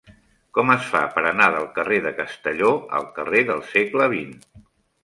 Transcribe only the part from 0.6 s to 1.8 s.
es fa per anar del